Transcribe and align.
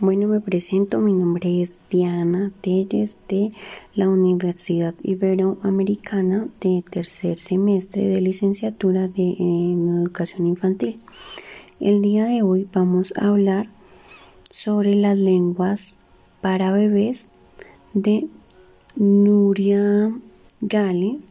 Bueno, 0.00 0.26
me 0.26 0.40
presento, 0.40 0.98
mi 0.98 1.12
nombre 1.12 1.62
es 1.62 1.78
Diana 1.88 2.50
Telles 2.60 3.18
de 3.28 3.50
la 3.94 4.08
Universidad 4.08 4.94
Iberoamericana 5.02 6.46
de 6.60 6.82
tercer 6.90 7.38
semestre 7.38 8.08
de 8.08 8.20
licenciatura 8.20 9.06
de 9.06 9.36
Educación 9.38 10.46
Infantil. 10.46 10.98
El 11.78 12.02
día 12.02 12.24
de 12.24 12.42
hoy 12.42 12.66
vamos 12.72 13.12
a 13.16 13.28
hablar 13.28 13.68
sobre 14.50 14.94
las 14.94 15.18
lenguas 15.18 15.94
para 16.40 16.72
bebés 16.72 17.28
de 17.94 18.26
Nuria 18.96 20.12
Gales, 20.60 21.26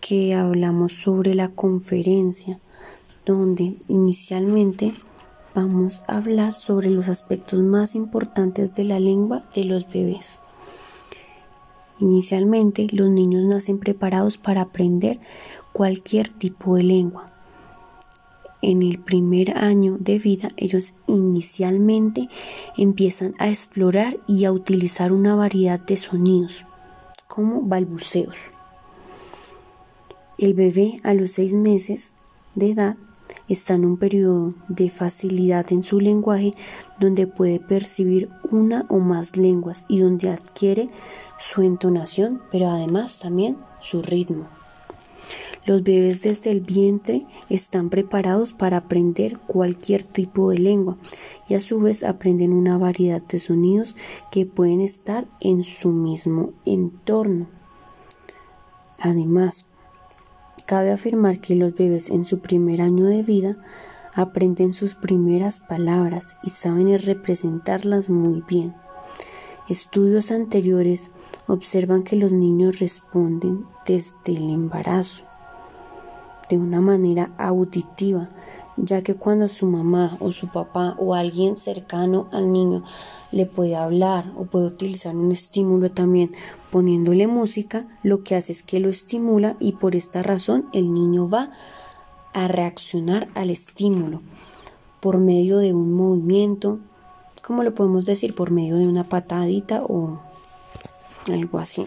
que 0.00 0.34
hablamos 0.34 0.92
sobre 0.92 1.34
la 1.34 1.48
conferencia 1.48 2.60
donde 3.24 3.74
inicialmente 3.88 4.92
vamos 5.54 6.02
a 6.06 6.16
hablar 6.16 6.54
sobre 6.54 6.90
los 6.90 7.08
aspectos 7.08 7.60
más 7.60 7.94
importantes 7.94 8.74
de 8.74 8.84
la 8.84 9.00
lengua 9.00 9.44
de 9.54 9.64
los 9.64 9.88
bebés. 9.88 10.38
Inicialmente, 11.98 12.86
los 12.90 13.08
niños 13.08 13.44
nacen 13.44 13.78
preparados 13.78 14.38
para 14.38 14.62
aprender 14.62 15.20
cualquier 15.72 16.28
tipo 16.28 16.76
de 16.76 16.82
lengua. 16.82 17.26
En 18.60 18.82
el 18.82 18.98
primer 18.98 19.56
año 19.58 19.98
de 19.98 20.18
vida, 20.18 20.48
ellos 20.56 20.94
inicialmente 21.06 22.28
empiezan 22.76 23.34
a 23.38 23.48
explorar 23.48 24.18
y 24.26 24.44
a 24.44 24.52
utilizar 24.52 25.12
una 25.12 25.34
variedad 25.34 25.80
de 25.80 25.96
sonidos, 25.96 26.64
como 27.28 27.62
balbuceos. 27.62 28.36
El 30.38 30.54
bebé 30.54 30.94
a 31.04 31.14
los 31.14 31.32
seis 31.32 31.54
meses 31.54 32.14
de 32.54 32.70
edad 32.70 32.96
está 33.48 33.74
en 33.74 33.84
un 33.84 33.96
periodo 33.96 34.54
de 34.68 34.90
facilidad 34.90 35.72
en 35.72 35.82
su 35.82 36.00
lenguaje 36.00 36.52
donde 36.98 37.26
puede 37.26 37.60
percibir 37.60 38.28
una 38.50 38.86
o 38.88 38.98
más 38.98 39.36
lenguas 39.36 39.84
y 39.88 40.00
donde 40.00 40.30
adquiere 40.30 40.88
su 41.38 41.62
entonación, 41.62 42.42
pero 42.50 42.68
además 42.68 43.20
también 43.20 43.56
su 43.80 44.02
ritmo. 44.02 44.46
Los 45.64 45.84
bebés 45.84 46.22
desde 46.22 46.50
el 46.50 46.60
vientre 46.60 47.24
están 47.48 47.88
preparados 47.88 48.52
para 48.52 48.78
aprender 48.78 49.38
cualquier 49.38 50.02
tipo 50.02 50.50
de 50.50 50.58
lengua 50.58 50.96
y 51.48 51.54
a 51.54 51.60
su 51.60 51.78
vez 51.78 52.02
aprenden 52.02 52.52
una 52.52 52.78
variedad 52.78 53.22
de 53.22 53.38
sonidos 53.38 53.94
que 54.32 54.44
pueden 54.44 54.80
estar 54.80 55.26
en 55.40 55.62
su 55.62 55.90
mismo 55.90 56.52
entorno. 56.64 57.46
Además, 59.00 59.66
Cabe 60.66 60.92
afirmar 60.92 61.40
que 61.40 61.54
los 61.54 61.74
bebés 61.74 62.10
en 62.10 62.24
su 62.24 62.38
primer 62.38 62.80
año 62.80 63.06
de 63.06 63.22
vida 63.22 63.56
aprenden 64.14 64.74
sus 64.74 64.94
primeras 64.94 65.60
palabras 65.60 66.36
y 66.42 66.50
saben 66.50 66.96
representarlas 66.98 68.10
muy 68.10 68.42
bien. 68.48 68.74
Estudios 69.68 70.30
anteriores 70.30 71.10
observan 71.46 72.02
que 72.02 72.16
los 72.16 72.32
niños 72.32 72.78
responden 72.78 73.64
desde 73.86 74.32
el 74.32 74.50
embarazo 74.50 75.24
de 76.48 76.58
una 76.58 76.80
manera 76.80 77.30
auditiva, 77.38 78.28
ya 78.82 79.00
que 79.00 79.14
cuando 79.14 79.46
su 79.46 79.66
mamá 79.66 80.16
o 80.20 80.32
su 80.32 80.48
papá 80.48 80.96
o 80.98 81.14
alguien 81.14 81.56
cercano 81.56 82.28
al 82.32 82.50
niño 82.50 82.82
le 83.30 83.46
puede 83.46 83.76
hablar 83.76 84.32
o 84.36 84.44
puede 84.44 84.66
utilizar 84.66 85.16
un 85.16 85.30
estímulo 85.30 85.92
también 85.92 86.32
poniéndole 86.72 87.28
música, 87.28 87.86
lo 88.02 88.24
que 88.24 88.34
hace 88.34 88.50
es 88.50 88.64
que 88.64 88.80
lo 88.80 88.88
estimula 88.88 89.56
y 89.60 89.72
por 89.72 89.94
esta 89.94 90.22
razón 90.22 90.66
el 90.72 90.92
niño 90.92 91.28
va 91.28 91.52
a 92.34 92.48
reaccionar 92.48 93.28
al 93.34 93.50
estímulo 93.50 94.20
por 95.00 95.18
medio 95.18 95.58
de 95.58 95.74
un 95.74 95.94
movimiento, 95.94 96.80
como 97.40 97.62
lo 97.62 97.74
podemos 97.74 98.04
decir, 98.04 98.34
por 98.34 98.50
medio 98.50 98.76
de 98.76 98.88
una 98.88 99.04
patadita 99.04 99.84
o 99.84 100.20
algo 101.28 101.58
así. 101.58 101.86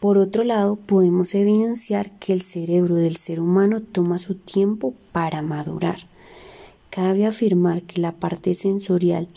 Por 0.00 0.18
otro 0.18 0.44
lado, 0.44 0.76
podemos 0.76 1.34
evidenciar 1.34 2.10
que 2.18 2.34
el 2.34 2.42
cerebro 2.42 2.96
del 2.96 3.16
ser 3.16 3.40
humano 3.40 3.80
toma 3.80 4.18
su 4.18 4.34
tiempo 4.34 4.94
para 5.10 5.40
madurar. 5.40 6.00
Cabe 6.90 7.26
afirmar 7.26 7.82
que 7.82 8.00
la 8.00 8.12
parte 8.12 8.52
sensorial 8.52 9.28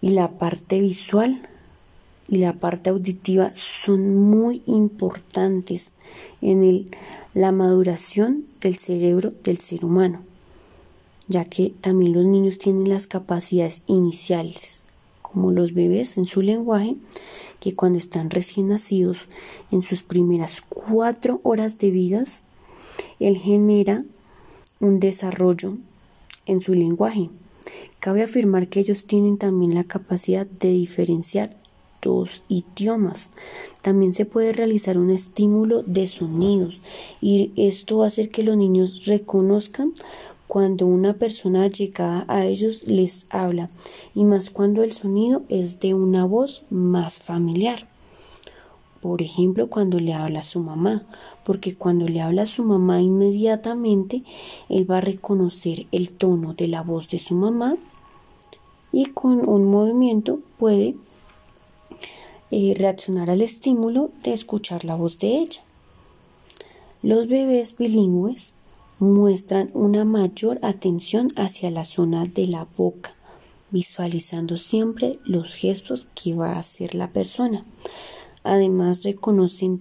y 0.00 0.10
la 0.10 0.38
parte 0.38 0.80
visual 0.80 1.48
y 2.28 2.38
la 2.38 2.54
parte 2.54 2.90
auditiva 2.90 3.52
son 3.54 4.14
muy 4.14 4.62
importantes 4.66 5.92
en 6.40 6.90
la 7.34 7.52
maduración 7.52 8.46
del 8.60 8.76
cerebro 8.76 9.30
del 9.42 9.58
ser 9.58 9.84
humano, 9.84 10.22
ya 11.28 11.44
que 11.44 11.74
también 11.80 12.12
los 12.12 12.24
niños 12.24 12.58
tienen 12.58 12.88
las 12.88 13.06
capacidades 13.06 13.82
iniciales, 13.86 14.83
como 15.34 15.52
los 15.52 15.74
bebés 15.74 16.16
en 16.16 16.24
su 16.24 16.40
lenguaje, 16.40 16.96
que 17.60 17.74
cuando 17.74 17.98
están 17.98 18.30
recién 18.30 18.68
nacidos, 18.68 19.28
en 19.70 19.82
sus 19.82 20.02
primeras 20.02 20.62
cuatro 20.62 21.40
horas 21.42 21.76
de 21.76 21.90
vida, 21.90 22.24
él 23.20 23.36
genera 23.36 24.04
un 24.80 25.00
desarrollo 25.00 25.76
en 26.46 26.62
su 26.62 26.74
lenguaje 26.74 27.28
Cabe 28.04 28.22
afirmar 28.22 28.68
que 28.68 28.80
ellos 28.80 29.06
tienen 29.06 29.38
también 29.38 29.72
la 29.72 29.84
capacidad 29.84 30.46
de 30.46 30.68
diferenciar 30.68 31.56
dos 32.02 32.42
idiomas. 32.48 33.30
También 33.80 34.12
se 34.12 34.26
puede 34.26 34.52
realizar 34.52 34.98
un 34.98 35.08
estímulo 35.08 35.82
de 35.84 36.06
sonidos 36.06 36.82
y 37.22 37.52
esto 37.56 37.96
va 37.96 38.04
a 38.04 38.08
hacer 38.08 38.28
que 38.28 38.42
los 38.42 38.58
niños 38.58 39.06
reconozcan 39.06 39.94
cuando 40.46 40.86
una 40.86 41.14
persona 41.14 41.66
llegada 41.68 42.24
a 42.28 42.44
ellos 42.44 42.86
les 42.86 43.26
habla 43.30 43.68
y 44.14 44.24
más 44.24 44.50
cuando 44.50 44.82
el 44.82 44.92
sonido 44.92 45.42
es 45.48 45.80
de 45.80 45.94
una 45.94 46.24
voz 46.24 46.64
más 46.70 47.18
familiar. 47.18 47.88
Por 49.00 49.20
ejemplo, 49.20 49.68
cuando 49.68 49.98
le 49.98 50.14
habla 50.14 50.38
a 50.38 50.42
su 50.42 50.60
mamá, 50.60 51.02
porque 51.44 51.74
cuando 51.74 52.08
le 52.08 52.22
habla 52.22 52.42
a 52.42 52.46
su 52.46 52.64
mamá 52.64 53.02
inmediatamente, 53.02 54.22
él 54.70 54.90
va 54.90 54.98
a 54.98 55.02
reconocer 55.02 55.86
el 55.92 56.12
tono 56.12 56.54
de 56.54 56.68
la 56.68 56.82
voz 56.82 57.08
de 57.08 57.18
su 57.18 57.34
mamá 57.34 57.76
y 58.92 59.06
con 59.06 59.46
un 59.46 59.66
movimiento 59.66 60.40
puede 60.56 60.94
eh, 62.50 62.74
reaccionar 62.78 63.28
al 63.28 63.42
estímulo 63.42 64.10
de 64.22 64.32
escuchar 64.32 64.84
la 64.84 64.94
voz 64.94 65.18
de 65.18 65.38
ella. 65.38 65.60
Los 67.02 67.26
bebés 67.26 67.76
bilingües 67.76 68.54
muestran 69.04 69.70
una 69.74 70.04
mayor 70.04 70.58
atención 70.62 71.28
hacia 71.36 71.70
la 71.70 71.84
zona 71.84 72.24
de 72.24 72.46
la 72.46 72.66
boca, 72.76 73.10
visualizando 73.70 74.56
siempre 74.56 75.18
los 75.24 75.54
gestos 75.54 76.08
que 76.14 76.34
va 76.34 76.52
a 76.52 76.58
hacer 76.58 76.94
la 76.94 77.12
persona. 77.12 77.62
Además 78.42 79.02
reconocen 79.04 79.80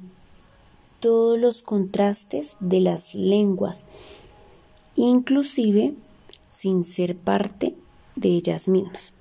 todos 1.00 1.39
los 1.39 1.63
contrastes 1.63 2.57
de 2.59 2.81
las 2.81 3.13
lenguas, 3.13 3.85
inclusive 4.95 5.95
sin 6.50 6.85
ser 6.85 7.17
parte 7.17 7.75
de 8.16 8.29
ellas 8.29 8.67
mismas 8.67 9.13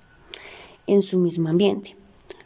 en 0.87 1.01
su 1.01 1.19
mismo 1.19 1.49
ambiente. 1.49 1.95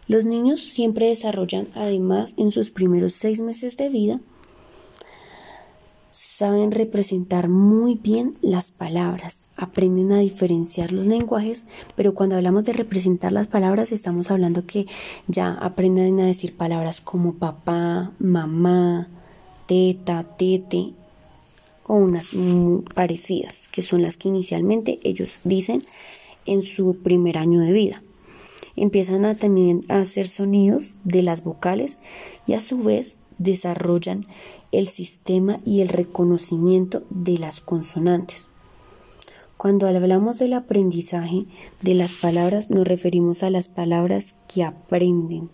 Los 0.07 0.25
niños 0.25 0.61
siempre 0.61 1.09
desarrollan, 1.09 1.67
además, 1.75 2.33
en 2.37 2.51
sus 2.51 2.71
primeros 2.71 3.13
seis 3.13 3.41
meses 3.41 3.75
de 3.77 3.89
vida, 3.89 4.21
saben 6.17 6.71
representar 6.71 7.47
muy 7.47 7.93
bien 7.93 8.35
las 8.41 8.71
palabras, 8.71 9.49
aprenden 9.55 10.11
a 10.11 10.17
diferenciar 10.17 10.91
los 10.91 11.05
lenguajes, 11.05 11.67
pero 11.95 12.15
cuando 12.15 12.35
hablamos 12.35 12.63
de 12.63 12.73
representar 12.73 13.31
las 13.31 13.45
palabras 13.45 13.91
estamos 13.91 14.31
hablando 14.31 14.65
que 14.65 14.87
ya 15.27 15.53
aprenden 15.53 16.19
a 16.19 16.25
decir 16.25 16.57
palabras 16.57 17.01
como 17.01 17.35
papá, 17.35 18.13
mamá, 18.17 19.07
teta, 19.67 20.23
tete 20.23 20.93
o 21.85 21.93
unas 21.93 22.31
parecidas, 22.95 23.67
que 23.67 23.83
son 23.83 24.01
las 24.01 24.17
que 24.17 24.29
inicialmente 24.29 24.97
ellos 25.03 25.41
dicen 25.43 25.83
en 26.47 26.63
su 26.63 26.97
primer 26.97 27.37
año 27.37 27.59
de 27.61 27.73
vida. 27.73 28.01
Empiezan 28.75 29.23
a 29.23 29.35
también 29.35 29.81
a 29.87 29.99
hacer 29.99 30.27
sonidos 30.27 30.97
de 31.03 31.21
las 31.21 31.43
vocales 31.43 31.99
y 32.47 32.53
a 32.53 32.59
su 32.59 32.79
vez 32.79 33.17
desarrollan 33.37 34.25
el 34.71 34.87
sistema 34.87 35.59
y 35.65 35.81
el 35.81 35.89
reconocimiento 35.89 37.03
de 37.09 37.37
las 37.37 37.61
consonantes. 37.61 38.47
Cuando 39.57 39.87
hablamos 39.87 40.37
del 40.37 40.53
aprendizaje 40.53 41.45
de 41.81 41.95
las 41.95 42.13
palabras 42.13 42.69
nos 42.69 42.87
referimos 42.87 43.41
a 43.41 43.49
las 43.49 43.69
palabras 43.69 44.35
que 44.47 44.63
aprenden 44.63 45.49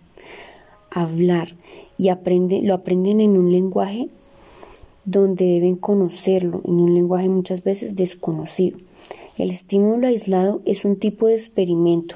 a 0.92 1.04
hablar 1.04 1.56
y 1.98 2.10
aprenden, 2.10 2.68
lo 2.68 2.74
aprenden 2.74 3.21
en 3.21 3.38
un 3.38 3.51
lenguaje 3.51 4.10
donde 5.06 5.45
deben 5.45 5.75
conocerlo, 5.75 6.62
en 6.65 6.75
un 6.75 6.94
lenguaje 6.94 7.30
muchas 7.30 7.63
veces 7.63 7.95
desconocido. 7.95 8.77
El 9.38 9.50
estímulo 9.50 10.07
aislado 10.07 10.62
es 10.65 10.86
un 10.86 10.98
tipo 10.98 11.27
de 11.27 11.36
experimento 11.36 12.15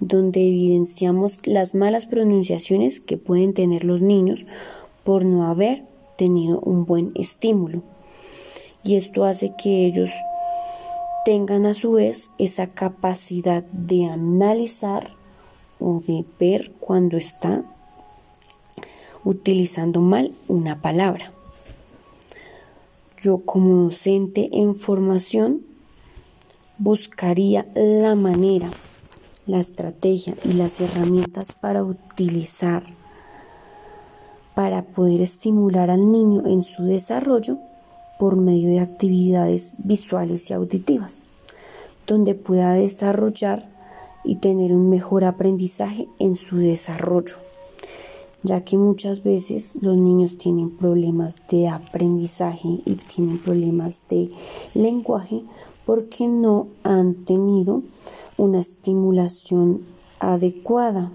donde 0.00 0.40
evidenciamos 0.46 1.46
las 1.46 1.74
malas 1.74 2.06
pronunciaciones 2.06 3.00
que 3.00 3.16
pueden 3.16 3.54
tener 3.54 3.84
los 3.84 4.02
niños 4.02 4.44
por 5.04 5.24
no 5.24 5.46
haber 5.46 5.84
tenido 6.16 6.60
un 6.60 6.86
buen 6.86 7.12
estímulo. 7.14 7.82
Y 8.82 8.96
esto 8.96 9.24
hace 9.24 9.54
que 9.56 9.86
ellos 9.86 10.10
tengan 11.24 11.64
a 11.64 11.74
su 11.74 11.92
vez 11.92 12.30
esa 12.38 12.68
capacidad 12.68 13.62
de 13.64 14.04
analizar 14.06 15.14
o 15.80 16.00
de 16.06 16.24
ver 16.38 16.72
cuando 16.80 17.16
está 17.16 17.62
utilizando 19.24 20.00
mal 20.00 20.32
una 20.48 20.82
palabra. 20.82 21.32
Yo 23.20 23.38
como 23.38 23.84
docente 23.84 24.50
en 24.52 24.76
formación 24.76 25.62
buscaría 26.76 27.66
la 27.74 28.14
manera, 28.14 28.68
la 29.46 29.60
estrategia 29.60 30.34
y 30.44 30.52
las 30.52 30.80
herramientas 30.80 31.52
para 31.52 31.82
utilizar, 31.82 32.84
para 34.54 34.82
poder 34.82 35.20
estimular 35.20 35.90
al 35.90 36.08
niño 36.08 36.46
en 36.46 36.62
su 36.62 36.84
desarrollo 36.84 37.58
por 38.18 38.36
medio 38.36 38.70
de 38.70 38.80
actividades 38.80 39.72
visuales 39.78 40.48
y 40.48 40.52
auditivas, 40.52 41.22
donde 42.06 42.34
pueda 42.34 42.72
desarrollar 42.72 43.68
y 44.24 44.36
tener 44.36 44.72
un 44.72 44.88
mejor 44.88 45.24
aprendizaje 45.24 46.08
en 46.18 46.36
su 46.36 46.56
desarrollo, 46.56 47.36
ya 48.42 48.64
que 48.64 48.78
muchas 48.78 49.22
veces 49.22 49.74
los 49.80 49.96
niños 49.96 50.38
tienen 50.38 50.70
problemas 50.70 51.36
de 51.50 51.68
aprendizaje 51.68 52.80
y 52.84 52.94
tienen 52.94 53.38
problemas 53.38 54.02
de 54.08 54.30
lenguaje 54.74 55.42
porque 55.84 56.28
no 56.28 56.68
han 56.82 57.14
tenido 57.24 57.82
una 58.38 58.60
estimulación 58.60 59.82
adecuada. 60.20 61.10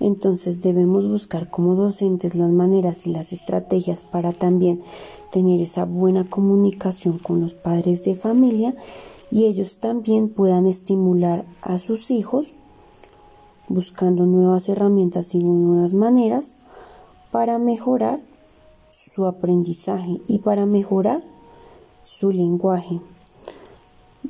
Entonces 0.00 0.60
debemos 0.60 1.08
buscar 1.08 1.48
como 1.48 1.74
docentes 1.74 2.34
las 2.34 2.50
maneras 2.50 3.06
y 3.06 3.10
las 3.10 3.32
estrategias 3.32 4.02
para 4.02 4.32
también 4.32 4.80
tener 5.30 5.60
esa 5.60 5.84
buena 5.84 6.24
comunicación 6.24 7.18
con 7.18 7.40
los 7.40 7.54
padres 7.54 8.02
de 8.02 8.16
familia 8.16 8.74
y 9.30 9.46
ellos 9.46 9.78
también 9.78 10.28
puedan 10.28 10.66
estimular 10.66 11.44
a 11.62 11.78
sus 11.78 12.10
hijos 12.10 12.52
buscando 13.68 14.26
nuevas 14.26 14.68
herramientas 14.68 15.34
y 15.34 15.38
nuevas 15.38 15.94
maneras 15.94 16.56
para 17.30 17.58
mejorar 17.58 18.20
su 18.90 19.24
aprendizaje 19.24 20.20
y 20.28 20.38
para 20.38 20.66
mejorar 20.66 21.22
su 22.02 22.30
lenguaje, 22.30 23.00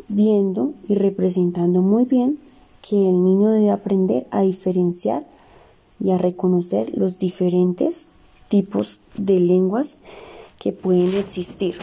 viendo 0.09 0.75
y 0.87 0.95
representando 0.95 1.83
muy 1.83 2.05
bien 2.05 2.39
que 2.83 3.09
el 3.09 3.23
niño 3.23 3.51
debe 3.51 3.71
aprender 3.71 4.27
a 4.31 4.43
diferenciar 4.43 5.25
y 5.99 6.11
a 6.11 6.19
reconocer 6.19 6.97
los 6.97 7.19
diferentes 7.19 8.09
tipos 8.49 9.01
de 9.17 9.39
lenguas 9.39 9.99
que 10.59 10.73
pueden 10.73 11.15
existir. 11.17 11.77